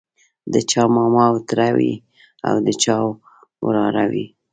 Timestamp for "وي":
1.77-1.93, 4.11-4.25